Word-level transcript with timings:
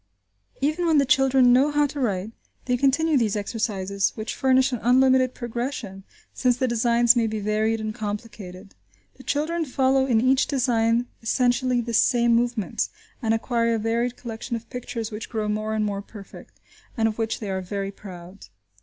Even 0.61 0.87
when 0.87 0.97
the 0.97 1.05
children 1.05 1.53
know 1.53 1.69
how 1.69 1.85
to 1.85 1.99
write 1.99 2.31
they 2.65 2.75
continue 2.75 3.19
these 3.19 3.35
exercises, 3.35 4.13
which 4.15 4.33
furnish 4.33 4.71
an 4.71 4.79
unlimited 4.81 5.35
progression, 5.35 6.03
since 6.33 6.57
the 6.57 6.67
designs 6.67 7.15
may 7.15 7.27
be 7.27 7.39
varied 7.39 7.79
and 7.79 7.93
complicated. 7.93 8.73
The 9.17 9.23
children 9.23 9.63
follow 9.63 10.07
in 10.07 10.19
each 10.19 10.47
design 10.47 11.05
essentially 11.21 11.81
the 11.81 11.93
same 11.93 12.33
movements, 12.35 12.89
and 13.21 13.31
acquire 13.31 13.75
a 13.75 13.77
varied 13.77 14.17
collection 14.17 14.55
of 14.55 14.67
pictures 14.71 15.11
which 15.11 15.29
grow 15.29 15.47
more 15.47 15.75
and 15.75 15.85
more 15.85 16.01
perfect, 16.01 16.59
and 16.97 17.07
of 17.07 17.19
which 17.19 17.39
they 17.39 17.51
are 17.51 17.61
very 17.61 17.91
proud. 17.91 18.47